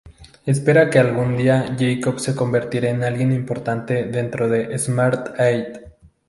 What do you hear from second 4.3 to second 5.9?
de Smart Aid.